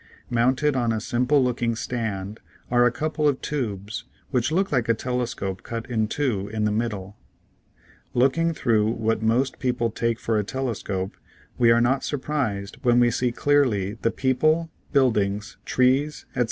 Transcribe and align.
Mounted 0.31 0.75
on 0.75 0.91
a 0.91 0.99
simple 0.99 1.43
looking 1.43 1.75
stand 1.75 2.39
are 2.71 2.87
a 2.87 2.91
couple 2.91 3.27
of 3.27 3.39
tubes 3.39 4.05
which 4.31 4.51
look 4.51 4.71
like 4.71 4.89
a 4.89 4.95
telescope 4.95 5.61
cut 5.61 5.87
in 5.91 6.07
two 6.07 6.47
in 6.47 6.63
the 6.65 6.71
middle. 6.71 7.17
Look 8.15 8.33
Fig. 8.33 8.45
34. 8.47 8.47
ing 8.49 8.53
through 8.55 8.91
what 8.93 9.21
most 9.21 9.59
people 9.59 9.91
take 9.91 10.19
for 10.19 10.39
a 10.39 10.43
telescope, 10.43 11.17
we 11.59 11.69
are 11.69 11.81
not 11.81 12.03
surprised 12.03 12.77
when 12.81 12.99
we 12.99 13.11
see 13.11 13.31
clearly 13.31 13.93
the 14.01 14.09
people, 14.09 14.71
buildings, 14.91 15.57
trees, 15.65 16.25
etc. 16.31 16.39